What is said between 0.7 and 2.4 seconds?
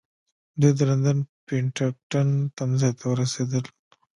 د لندن پډینګټن